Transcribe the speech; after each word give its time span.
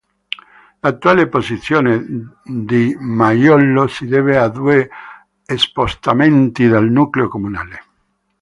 L'attuale 0.81 1.27
posizione 1.29 2.33
di 2.43 2.97
Maiolo 2.99 3.85
si 3.85 4.07
deve 4.07 4.35
a 4.35 4.47
due 4.49 4.89
spostamenti 5.55 6.67
del 6.67 6.89
nucleo 6.89 7.27
comunale. 7.27 7.83